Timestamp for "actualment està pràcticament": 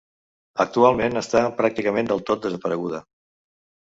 0.63-2.09